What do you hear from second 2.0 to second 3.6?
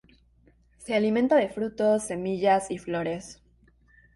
semillas y flores.